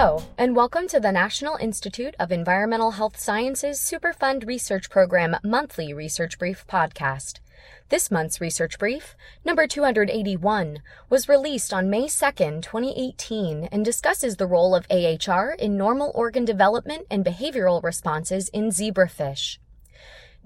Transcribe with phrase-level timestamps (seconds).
[0.00, 5.92] Hello, and welcome to the National Institute of Environmental Health Sciences Superfund Research Program Monthly
[5.92, 7.40] Research Brief podcast.
[7.88, 14.46] This month's research brief, number 281, was released on May 2, 2018, and discusses the
[14.46, 19.58] role of AHR in normal organ development and behavioral responses in zebrafish.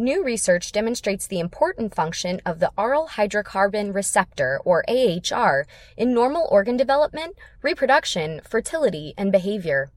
[0.03, 5.65] New research demonstrates the important function of the aryl hydrocarbon receptor, or AHR,
[5.97, 9.93] in normal organ development, reproduction, fertility, and behavior.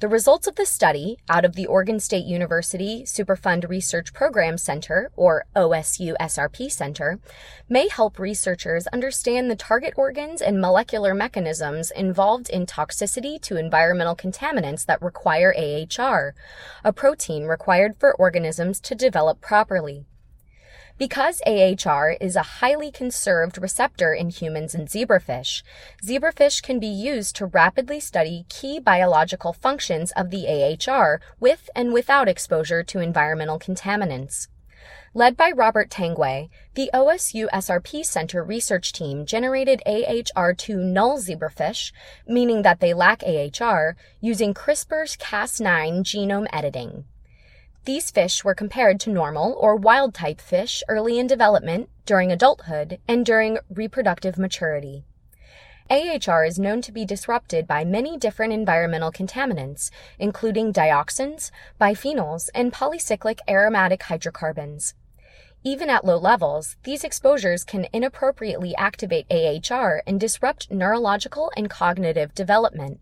[0.00, 5.10] The results of the study out of the Oregon State University Superfund Research Program Center,
[5.16, 7.18] or OSU SRP Center,
[7.68, 14.14] may help researchers understand the target organs and molecular mechanisms involved in toxicity to environmental
[14.14, 16.34] contaminants that require AHR,
[16.84, 20.06] a protein required for organisms to develop properly.
[20.98, 25.62] Because AHR is a highly conserved receptor in humans and zebrafish,
[26.04, 31.92] zebrafish can be used to rapidly study key biological functions of the AHR with and
[31.92, 34.48] without exposure to environmental contaminants.
[35.14, 41.92] Led by Robert Tanguay, the OSU SRP Center research team generated AHR2 null zebrafish,
[42.26, 47.04] meaning that they lack AHR, using CRISPR's Cas9 genome editing.
[47.88, 52.98] These fish were compared to normal or wild type fish early in development, during adulthood,
[53.08, 55.04] and during reproductive maturity.
[55.88, 62.74] AHR is known to be disrupted by many different environmental contaminants, including dioxins, biphenyls, and
[62.74, 64.92] polycyclic aromatic hydrocarbons.
[65.64, 72.34] Even at low levels, these exposures can inappropriately activate AHR and disrupt neurological and cognitive
[72.34, 73.00] development.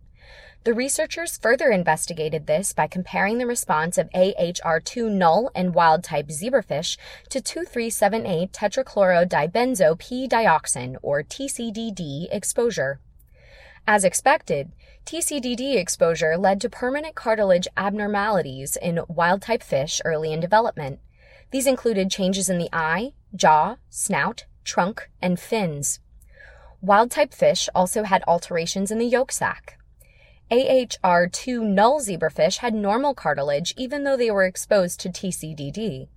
[0.63, 6.27] The researchers further investigated this by comparing the response of AHR2 null and wild type
[6.27, 6.97] zebrafish
[7.29, 12.99] to 2378 tetrachlorodibenzo P dioxin, or TCDD, exposure.
[13.87, 14.73] As expected,
[15.05, 20.99] TCDD exposure led to permanent cartilage abnormalities in wild type fish early in development.
[21.51, 26.01] These included changes in the eye, jaw, snout, trunk, and fins.
[26.81, 29.76] Wild type fish also had alterations in the yolk sac.
[30.49, 36.07] AHR2 null zebrafish had normal cartilage even though they were exposed to TCDD.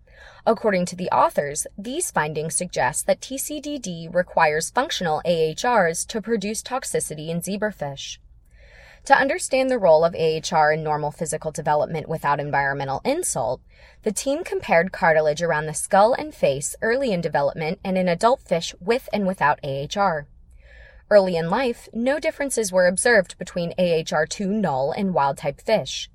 [0.46, 7.28] According to the authors, these findings suggest that TCDD requires functional AHRs to produce toxicity
[7.28, 8.18] in zebrafish.
[9.06, 13.60] To understand the role of AHR in normal physical development without environmental insult,
[14.02, 18.42] the team compared cartilage around the skull and face early in development and in adult
[18.42, 20.28] fish with and without AHR.
[21.12, 26.08] Early in life, no differences were observed between AHR2 null and wild type fish.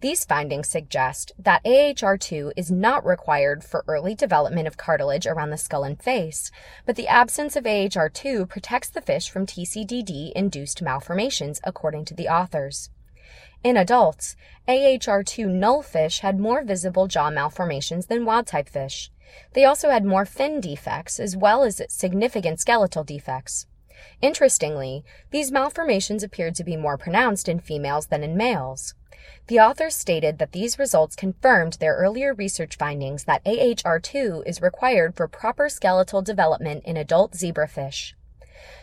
[0.00, 5.58] These findings suggest that AHR2 is not required for early development of cartilage around the
[5.58, 6.50] skull and face,
[6.86, 12.28] but the absence of AHR2 protects the fish from TCDD induced malformations, according to the
[12.28, 12.88] authors.
[13.62, 14.34] In adults,
[14.66, 19.10] AHR2 null fish had more visible jaw malformations than wild type fish.
[19.52, 23.66] They also had more fin defects as well as significant skeletal defects.
[24.20, 28.94] Interestingly, these malformations appeared to be more pronounced in females than in males.
[29.48, 35.14] The authors stated that these results confirmed their earlier research findings that AHR2 is required
[35.14, 38.14] for proper skeletal development in adult zebrafish.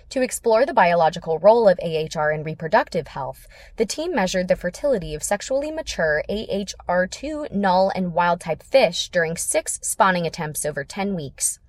[0.09, 5.13] To explore the biological role of AHR in reproductive health, the team measured the fertility
[5.13, 11.15] of sexually mature AHR2 null and wild type fish during six spawning attempts over 10
[11.15, 11.59] weeks.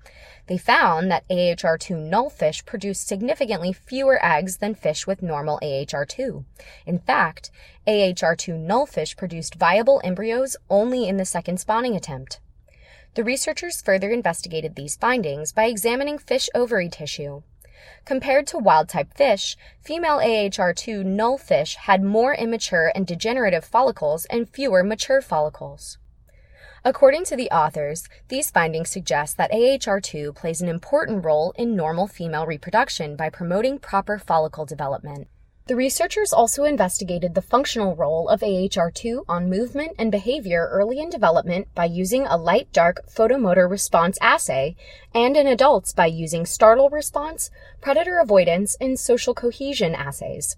[0.47, 6.45] They found that AHR2 null fish produced significantly fewer eggs than fish with normal AHR2.
[6.85, 7.51] In fact,
[7.89, 12.39] AHR2 null fish produced viable embryos only in the second spawning attempt.
[13.15, 17.43] The researchers further investigated these findings by examining fish ovary tissue.
[18.05, 24.25] Compared to wild type fish, female AHR2 null fish had more immature and degenerative follicles
[24.27, 25.99] and fewer mature follicles.
[26.85, 32.07] According to the authors, these findings suggest that AHR2 plays an important role in normal
[32.07, 35.27] female reproduction by promoting proper follicle development.
[35.67, 41.11] The researchers also investigated the functional role of AHR2 on movement and behavior early in
[41.11, 44.77] development by using a light dark photomotor response assay,
[45.13, 50.57] and in adults by using startle response, predator avoidance, and social cohesion assays.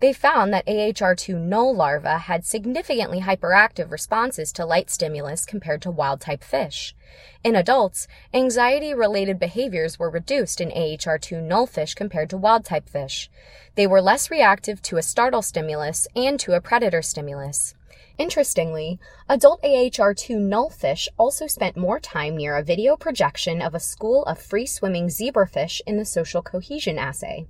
[0.00, 5.90] They found that AHR2 null larvae had significantly hyperactive responses to light stimulus compared to
[5.90, 6.94] wild type fish.
[7.44, 12.88] In adults, anxiety related behaviors were reduced in AHR2 null fish compared to wild type
[12.88, 13.28] fish.
[13.74, 17.74] They were less reactive to a startle stimulus and to a predator stimulus.
[18.16, 18.98] Interestingly,
[19.28, 24.24] adult AHR2 null fish also spent more time near a video projection of a school
[24.24, 27.46] of free swimming zebrafish in the social cohesion assay.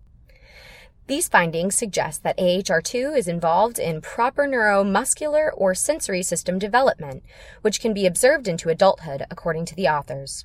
[1.07, 7.25] These findings suggest that AHR2 is involved in proper neuromuscular or sensory system development,
[7.63, 10.45] which can be observed into adulthood, according to the authors.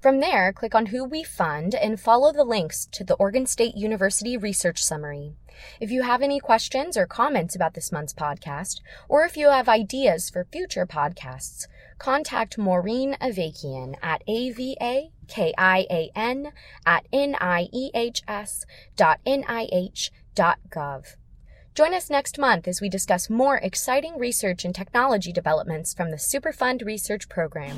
[0.00, 3.76] From there, click on Who We Fund and follow the links to the Oregon State
[3.76, 5.34] University Research Summary.
[5.80, 9.68] If you have any questions or comments about this month's podcast, or if you have
[9.68, 11.66] ideas for future podcasts,
[11.98, 15.12] contact Maureen Avakian at A-V-A-K-I-A-N
[16.84, 18.66] at N-I-E-H-S
[18.96, 21.16] dot N-I-H dot gov.
[21.74, 26.16] Join us next month as we discuss more exciting research and technology developments from the
[26.16, 27.76] Superfund Research Program.